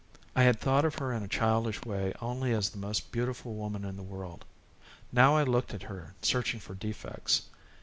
I 0.35 0.41
had 0.41 0.59
thought 0.59 0.83
of 0.83 0.95
her 0.95 1.13
in 1.13 1.21
a 1.21 1.27
childish 1.27 1.85
way 1.85 2.11
only 2.23 2.53
as 2.53 2.71
the 2.71 2.79
most 2.79 3.11
beautiful 3.11 3.53
woman 3.53 3.85
in 3.85 3.97
the 3.97 4.01
world; 4.01 4.45
now 5.11 5.35
I 5.35 5.43
looked 5.43 5.75
at 5.75 5.83
her 5.83 6.15
searching 6.23 6.59
for 6.59 6.73
defects. 6.73 7.43